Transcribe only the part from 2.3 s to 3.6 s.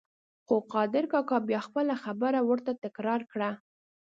ورته تکرار کړه.